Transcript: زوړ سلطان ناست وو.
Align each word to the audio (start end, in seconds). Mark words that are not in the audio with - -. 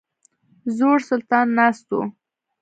زوړ 0.77 0.97
سلطان 1.09 1.47
ناست 1.59 1.85
وو. 1.91 2.01